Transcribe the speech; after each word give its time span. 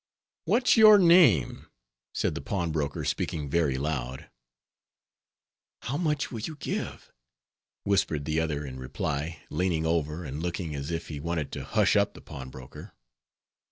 "What's 0.45 0.77
your 0.77 0.97
name?" 0.97 1.67
said 2.11 2.33
the 2.33 2.41
pawnbroker, 2.41 3.05
speaking 3.05 3.51
very 3.51 3.77
loud. 3.77 4.31
"How 5.83 5.95
much 5.95 6.31
will 6.31 6.39
you 6.39 6.55
give?" 6.55 7.11
whispered 7.83 8.25
the 8.25 8.39
other 8.39 8.65
in 8.65 8.79
reply, 8.79 9.43
leaning 9.51 9.85
over, 9.85 10.25
and 10.25 10.41
looking 10.41 10.73
as 10.73 10.89
if 10.89 11.09
he 11.09 11.19
wanted 11.19 11.51
to 11.51 11.65
hush 11.65 11.95
up 11.95 12.15
the 12.15 12.21
pawnbroker. 12.21 12.93